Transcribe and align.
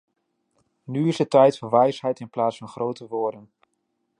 Nu 0.83 1.07
is 1.07 1.17
het 1.17 1.29
tijd 1.29 1.57
voor 1.57 1.69
wijsheid 1.69 2.19
in 2.19 2.29
plaats 2.29 2.57
van 2.57 2.67
grote 2.67 3.07
woorden. 3.07 3.51